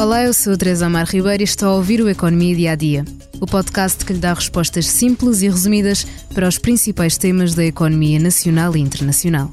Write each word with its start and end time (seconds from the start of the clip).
Olá, 0.00 0.24
eu 0.24 0.32
sou 0.32 0.54
a 0.54 0.56
Teresa 0.56 0.86
Amar 0.86 1.06
Ribeiro 1.06 1.42
e 1.42 1.44
estou 1.44 1.68
a 1.68 1.74
ouvir 1.74 2.00
o 2.00 2.08
Economia 2.08 2.56
Dia 2.56 2.72
a 2.72 2.74
Dia, 2.74 3.04
o 3.38 3.46
podcast 3.46 4.02
que 4.02 4.14
lhe 4.14 4.18
dá 4.18 4.32
respostas 4.32 4.86
simples 4.86 5.42
e 5.42 5.48
resumidas 5.50 6.06
para 6.32 6.48
os 6.48 6.56
principais 6.56 7.18
temas 7.18 7.54
da 7.54 7.66
economia 7.66 8.18
nacional 8.18 8.74
e 8.74 8.80
internacional. 8.80 9.50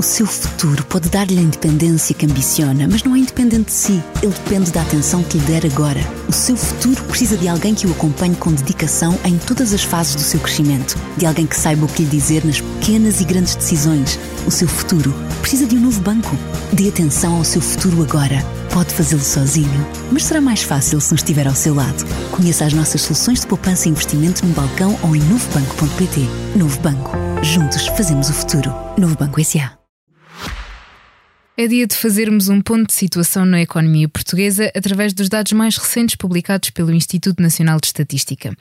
O 0.00 0.02
seu 0.02 0.24
futuro 0.24 0.82
pode 0.86 1.10
dar-lhe 1.10 1.38
a 1.38 1.42
independência 1.42 2.14
que 2.14 2.24
ambiciona, 2.24 2.88
mas 2.90 3.02
não 3.04 3.14
é 3.14 3.18
independente 3.18 3.66
de 3.66 3.72
si. 3.72 4.02
Ele 4.22 4.32
depende 4.32 4.70
da 4.70 4.80
atenção 4.80 5.22
que 5.22 5.36
lhe 5.36 5.44
der 5.44 5.66
agora. 5.66 6.00
O 6.26 6.32
seu 6.32 6.56
futuro 6.56 7.02
precisa 7.04 7.36
de 7.36 7.46
alguém 7.46 7.74
que 7.74 7.86
o 7.86 7.90
acompanhe 7.90 8.34
com 8.34 8.50
dedicação 8.50 9.18
em 9.26 9.36
todas 9.36 9.74
as 9.74 9.82
fases 9.82 10.14
do 10.14 10.22
seu 10.22 10.40
crescimento. 10.40 10.96
De 11.18 11.26
alguém 11.26 11.46
que 11.46 11.54
saiba 11.54 11.84
o 11.84 11.88
que 11.88 12.04
lhe 12.04 12.08
dizer 12.08 12.46
nas 12.46 12.62
pequenas 12.62 13.20
e 13.20 13.24
grandes 13.24 13.54
decisões. 13.54 14.18
O 14.50 14.52
seu 14.52 14.66
futuro 14.66 15.14
precisa 15.40 15.64
de 15.64 15.76
um 15.76 15.80
novo 15.80 16.00
banco. 16.00 16.36
Dê 16.72 16.88
atenção 16.88 17.36
ao 17.36 17.44
seu 17.44 17.62
futuro 17.62 18.02
agora. 18.02 18.42
Pode 18.74 18.92
fazê-lo 18.92 19.22
sozinho, 19.22 19.86
mas 20.10 20.24
será 20.24 20.40
mais 20.40 20.64
fácil 20.64 21.00
se 21.00 21.12
nos 21.12 21.20
estiver 21.20 21.46
ao 21.46 21.54
seu 21.54 21.72
lado. 21.72 22.04
Conheça 22.32 22.64
as 22.64 22.72
nossas 22.72 23.02
soluções 23.02 23.42
de 23.42 23.46
poupança 23.46 23.86
e 23.86 23.92
investimento 23.92 24.44
no 24.44 24.52
balcão 24.52 24.98
ou 25.04 25.14
em 25.14 25.20
novobanco.pt. 25.20 26.22
Novo 26.58 26.80
Banco. 26.80 27.12
Juntos 27.44 27.86
fazemos 27.86 28.28
o 28.28 28.32
futuro. 28.32 28.74
Novo 28.98 29.16
Banco 29.16 29.40
S.A. 29.40 29.78
É 31.56 31.68
dia 31.68 31.86
de 31.86 31.94
fazermos 31.94 32.48
um 32.48 32.60
ponto 32.60 32.88
de 32.88 32.94
situação 32.94 33.44
na 33.44 33.62
economia 33.62 34.08
portuguesa 34.08 34.68
através 34.74 35.12
dos 35.12 35.28
dados 35.28 35.52
mais 35.52 35.76
recentes 35.76 36.16
publicados 36.16 36.70
pelo 36.70 36.90
Instituto 36.92 37.40
Nacional 37.40 37.78
de 37.78 37.86
Estatística. 37.86 38.52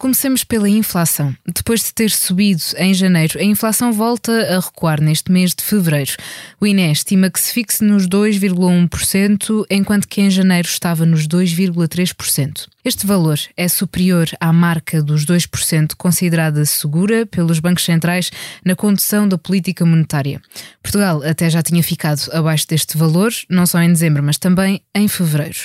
Comecemos 0.00 0.42
pela 0.44 0.66
inflação. 0.66 1.36
Depois 1.46 1.82
de 1.82 1.92
ter 1.92 2.08
subido 2.08 2.62
em 2.78 2.94
janeiro, 2.94 3.38
a 3.38 3.44
inflação 3.44 3.92
volta 3.92 4.32
a 4.56 4.58
recuar 4.58 4.98
neste 4.98 5.30
mês 5.30 5.54
de 5.54 5.62
fevereiro. 5.62 6.12
O 6.58 6.66
INE 6.66 6.90
estima 6.90 7.28
que 7.28 7.38
se 7.38 7.52
fixe 7.52 7.84
nos 7.84 8.08
2,1%, 8.08 9.66
enquanto 9.68 10.08
que 10.08 10.22
em 10.22 10.30
janeiro 10.30 10.66
estava 10.66 11.04
nos 11.04 11.28
2,3%. 11.28 12.66
Este 12.82 13.06
valor 13.06 13.38
é 13.54 13.68
superior 13.68 14.26
à 14.40 14.50
marca 14.54 15.02
dos 15.02 15.26
2% 15.26 15.90
considerada 15.98 16.64
segura 16.64 17.26
pelos 17.26 17.58
bancos 17.58 17.84
centrais 17.84 18.30
na 18.64 18.74
condução 18.74 19.28
da 19.28 19.36
política 19.36 19.84
monetária. 19.84 20.40
Portugal 20.82 21.22
até 21.22 21.50
já 21.50 21.62
tinha 21.62 21.82
ficado 21.82 22.26
abaixo 22.32 22.66
deste 22.66 22.96
valor, 22.96 23.32
não 23.50 23.66
só 23.66 23.82
em 23.82 23.92
dezembro, 23.92 24.22
mas 24.22 24.38
também 24.38 24.80
em 24.94 25.06
fevereiro. 25.06 25.58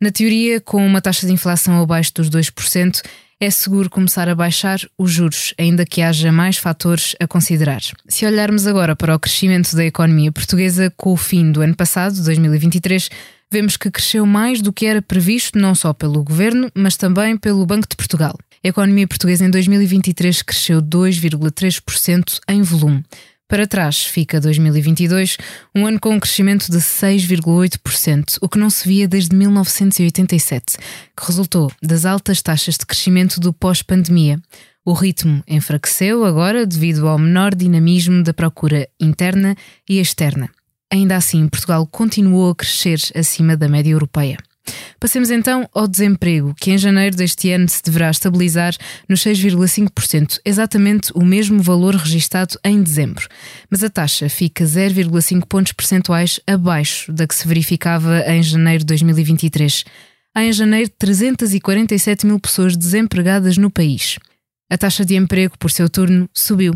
Na 0.00 0.10
teoria, 0.10 0.62
com 0.62 0.84
uma 0.84 1.02
taxa 1.02 1.26
de 1.26 1.32
inflação 1.32 1.80
abaixo 1.80 2.14
dos 2.14 2.30
2%, 2.30 3.02
é 3.42 3.50
seguro 3.50 3.90
começar 3.90 4.28
a 4.28 4.36
baixar 4.36 4.78
os 4.96 5.10
juros, 5.10 5.52
ainda 5.58 5.84
que 5.84 6.00
haja 6.00 6.30
mais 6.30 6.58
fatores 6.58 7.16
a 7.18 7.26
considerar. 7.26 7.80
Se 8.06 8.24
olharmos 8.24 8.68
agora 8.68 8.94
para 8.94 9.16
o 9.16 9.18
crescimento 9.18 9.74
da 9.74 9.84
economia 9.84 10.30
portuguesa 10.30 10.92
com 10.96 11.12
o 11.12 11.16
fim 11.16 11.50
do 11.50 11.60
ano 11.60 11.74
passado, 11.74 12.22
2023, 12.22 13.10
vemos 13.50 13.76
que 13.76 13.90
cresceu 13.90 14.24
mais 14.24 14.62
do 14.62 14.72
que 14.72 14.86
era 14.86 15.02
previsto 15.02 15.58
não 15.58 15.74
só 15.74 15.92
pelo 15.92 16.22
governo, 16.22 16.70
mas 16.72 16.96
também 16.96 17.36
pelo 17.36 17.66
Banco 17.66 17.88
de 17.88 17.96
Portugal. 17.96 18.38
A 18.64 18.68
economia 18.68 19.08
portuguesa 19.08 19.44
em 19.44 19.50
2023 19.50 20.40
cresceu 20.42 20.80
2,3% 20.80 22.38
em 22.48 22.62
volume. 22.62 23.02
Para 23.52 23.66
trás 23.66 24.06
fica 24.06 24.40
2022, 24.40 25.36
um 25.74 25.86
ano 25.86 26.00
com 26.00 26.14
um 26.14 26.18
crescimento 26.18 26.72
de 26.72 26.78
6,8%, 26.78 28.38
o 28.40 28.48
que 28.48 28.58
não 28.58 28.70
se 28.70 28.88
via 28.88 29.06
desde 29.06 29.36
1987, 29.36 30.78
que 31.14 31.26
resultou 31.26 31.70
das 31.82 32.06
altas 32.06 32.40
taxas 32.40 32.78
de 32.78 32.86
crescimento 32.86 33.38
do 33.38 33.52
pós-pandemia. 33.52 34.40
O 34.86 34.94
ritmo 34.94 35.44
enfraqueceu 35.46 36.24
agora 36.24 36.64
devido 36.64 37.06
ao 37.06 37.18
menor 37.18 37.54
dinamismo 37.54 38.22
da 38.22 38.32
procura 38.32 38.88
interna 38.98 39.54
e 39.86 40.00
externa. 40.00 40.48
Ainda 40.90 41.14
assim, 41.14 41.46
Portugal 41.46 41.86
continuou 41.86 42.52
a 42.52 42.56
crescer 42.56 43.00
acima 43.14 43.54
da 43.54 43.68
média 43.68 43.90
europeia. 43.90 44.38
Passemos 45.00 45.30
então 45.30 45.68
ao 45.74 45.88
desemprego, 45.88 46.54
que 46.54 46.70
em 46.70 46.78
janeiro 46.78 47.16
deste 47.16 47.50
ano 47.50 47.68
se 47.68 47.82
deverá 47.82 48.10
estabilizar 48.10 48.76
nos 49.08 49.24
6,5%, 49.24 50.38
exatamente 50.44 51.10
o 51.14 51.24
mesmo 51.24 51.60
valor 51.60 51.96
registado 51.96 52.56
em 52.64 52.80
dezembro. 52.82 53.26
Mas 53.68 53.82
a 53.82 53.90
taxa 53.90 54.28
fica 54.28 54.64
0,5 54.64 55.44
pontos 55.46 55.72
percentuais 55.72 56.38
abaixo 56.46 57.12
da 57.12 57.26
que 57.26 57.34
se 57.34 57.48
verificava 57.48 58.20
em 58.28 58.42
janeiro 58.42 58.84
de 58.84 58.86
2023. 58.86 59.84
Há 60.34 60.44
em 60.44 60.52
janeiro 60.52 60.90
347 60.98 62.26
mil 62.26 62.38
pessoas 62.38 62.76
desempregadas 62.76 63.56
no 63.58 63.70
país. 63.70 64.18
A 64.70 64.78
taxa 64.78 65.04
de 65.04 65.16
emprego, 65.16 65.58
por 65.58 65.70
seu 65.70 65.90
turno, 65.90 66.30
subiu, 66.32 66.72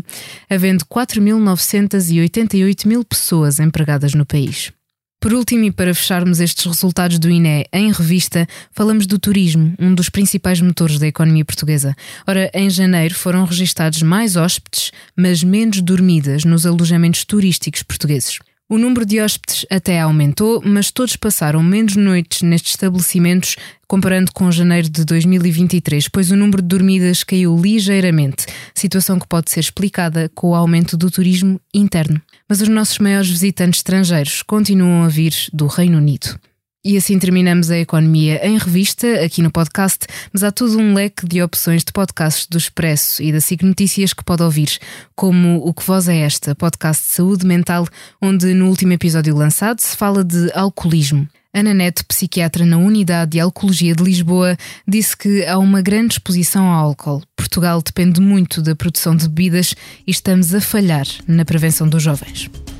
havendo 0.47 0.85
4.988 0.85 2.85
mil 2.85 3.03
pessoas 3.03 3.59
empregadas 3.59 4.13
no 4.13 4.23
país. 4.23 4.71
Por 5.19 5.33
último, 5.33 5.63
e 5.63 5.71
para 5.71 5.95
fecharmos 5.95 6.39
estes 6.39 6.63
resultados 6.65 7.17
do 7.17 7.29
INE 7.29 7.65
em 7.73 7.91
revista, 7.91 8.47
falamos 8.71 9.07
do 9.07 9.17
turismo, 9.17 9.73
um 9.79 9.93
dos 9.93 10.09
principais 10.09 10.61
motores 10.61 10.99
da 10.99 11.07
economia 11.07 11.43
portuguesa. 11.43 11.95
Ora, 12.27 12.51
em 12.53 12.69
janeiro 12.69 13.15
foram 13.15 13.43
registados 13.43 14.03
mais 14.03 14.35
hóspedes, 14.35 14.91
mas 15.15 15.43
menos 15.43 15.81
dormidas 15.81 16.45
nos 16.45 16.67
alojamentos 16.67 17.25
turísticos 17.25 17.81
portugueses. 17.81 18.37
O 18.69 18.77
número 18.77 19.05
de 19.05 19.21
hóspedes 19.21 19.65
até 19.71 20.01
aumentou, 20.01 20.61
mas 20.61 20.91
todos 20.91 21.15
passaram 21.15 21.63
menos 21.63 21.95
noites 21.95 22.41
nestes 22.41 22.71
estabelecimentos 22.71 23.55
comparando 23.87 24.29
com 24.33 24.51
janeiro 24.51 24.89
de 24.89 25.05
2023, 25.05 26.09
pois 26.09 26.31
o 26.31 26.35
número 26.35 26.61
de 26.61 26.67
dormidas 26.67 27.23
caiu 27.23 27.57
ligeiramente, 27.57 28.45
situação 28.75 29.17
que 29.17 29.27
pode 29.27 29.51
ser 29.51 29.61
explicada 29.61 30.29
com 30.35 30.49
o 30.49 30.55
aumento 30.55 30.97
do 30.97 31.09
turismo 31.09 31.61
interno. 31.73 32.21
Mas 32.49 32.59
os 32.59 32.67
nossos 32.67 32.99
maiores 32.99 33.29
visitantes 33.29 33.79
estrangeiros 33.79 34.41
continuam 34.41 35.03
a 35.03 35.07
vir 35.07 35.33
do 35.53 35.67
Reino 35.67 35.97
Unido. 35.97 36.37
E 36.87 36.95
assim 36.95 37.19
terminamos 37.19 37.69
a 37.69 37.77
economia 37.77 38.39
em 38.47 38.57
revista, 38.57 39.21
aqui 39.21 39.41
no 39.41 39.51
podcast, 39.51 40.07
mas 40.31 40.41
há 40.41 40.53
todo 40.53 40.79
um 40.79 40.93
leque 40.93 41.27
de 41.27 41.43
opções 41.43 41.83
de 41.83 41.91
podcasts 41.91 42.47
do 42.47 42.57
Expresso 42.57 43.21
e 43.21 43.29
da 43.29 43.41
SIC 43.41 43.61
Notícias 43.63 44.13
que 44.13 44.23
pode 44.23 44.41
ouvir, 44.41 44.79
como 45.13 45.57
O 45.67 45.73
Que 45.73 45.83
Voz 45.83 46.07
é 46.07 46.19
Esta, 46.19 46.55
podcast 46.55 47.03
de 47.03 47.09
saúde 47.09 47.45
mental, 47.45 47.85
onde 48.21 48.53
no 48.53 48.69
último 48.69 48.93
episódio 48.93 49.35
lançado 49.35 49.81
se 49.81 49.97
fala 49.97 50.23
de 50.23 50.49
alcoolismo. 50.53 51.27
Ana 51.53 51.73
Neto, 51.73 52.05
psiquiatra 52.05 52.65
na 52.65 52.77
Unidade 52.77 53.31
de 53.31 53.41
Alcoologia 53.41 53.93
de 53.93 54.05
Lisboa, 54.05 54.55
disse 54.87 55.17
que 55.17 55.45
há 55.45 55.57
uma 55.57 55.81
grande 55.81 56.13
exposição 56.13 56.67
ao 56.67 56.85
álcool. 56.85 57.21
Portugal 57.35 57.81
depende 57.81 58.21
muito 58.21 58.61
da 58.61 58.73
produção 58.77 59.13
de 59.13 59.27
bebidas 59.27 59.75
e 60.07 60.11
estamos 60.11 60.55
a 60.55 60.61
falhar 60.61 61.05
na 61.27 61.43
prevenção 61.43 61.89
dos 61.89 62.01
jovens. 62.01 62.49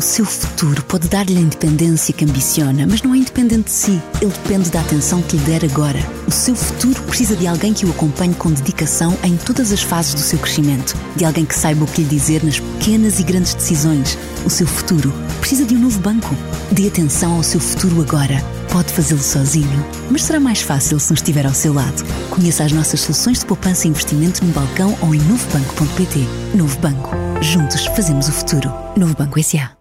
O 0.00 0.02
seu 0.02 0.24
futuro 0.24 0.82
pode 0.84 1.08
dar-lhe 1.08 1.36
a 1.36 1.40
independência 1.42 2.14
que 2.14 2.24
ambiciona, 2.24 2.86
mas 2.86 3.02
não 3.02 3.14
é 3.14 3.18
independente 3.18 3.64
de 3.64 3.70
si. 3.70 4.02
Ele 4.22 4.32
depende 4.32 4.70
da 4.70 4.80
atenção 4.80 5.20
que 5.20 5.36
lhe 5.36 5.44
der 5.44 5.62
agora. 5.62 6.00
O 6.26 6.30
seu 6.30 6.56
futuro 6.56 7.02
precisa 7.02 7.36
de 7.36 7.46
alguém 7.46 7.74
que 7.74 7.84
o 7.84 7.90
acompanhe 7.90 8.32
com 8.32 8.50
dedicação 8.50 9.14
em 9.22 9.36
todas 9.36 9.70
as 9.72 9.82
fases 9.82 10.14
do 10.14 10.20
seu 10.20 10.38
crescimento. 10.38 10.96
De 11.16 11.26
alguém 11.26 11.44
que 11.44 11.54
saiba 11.54 11.84
o 11.84 11.86
que 11.86 12.00
lhe 12.00 12.08
dizer 12.08 12.42
nas 12.42 12.58
pequenas 12.58 13.20
e 13.20 13.22
grandes 13.22 13.52
decisões. 13.52 14.16
O 14.42 14.48
seu 14.48 14.66
futuro 14.66 15.12
precisa 15.38 15.66
de 15.66 15.74
um 15.74 15.80
novo 15.80 15.98
banco. 15.98 16.34
Dê 16.72 16.88
atenção 16.88 17.34
ao 17.34 17.42
seu 17.42 17.60
futuro 17.60 18.00
agora. 18.00 18.42
Pode 18.72 18.90
fazê-lo 18.94 19.20
sozinho, 19.20 19.86
mas 20.10 20.24
será 20.24 20.40
mais 20.40 20.62
fácil 20.62 20.98
se 20.98 21.10
nos 21.10 21.20
estiver 21.20 21.44
ao 21.44 21.52
seu 21.52 21.74
lado. 21.74 22.02
Conheça 22.30 22.64
as 22.64 22.72
nossas 22.72 23.00
soluções 23.00 23.40
de 23.40 23.44
poupança 23.44 23.86
e 23.86 23.90
investimento 23.90 24.42
no 24.46 24.52
balcão 24.54 24.96
ou 25.02 25.14
em 25.14 25.18
novobanco.pt. 25.18 26.20
Novo 26.54 26.78
Banco. 26.78 27.10
Juntos 27.42 27.84
fazemos 27.84 28.28
o 28.28 28.32
futuro. 28.32 28.72
Novo 28.96 29.14
Banco 29.14 29.38
S.A. 29.38 29.79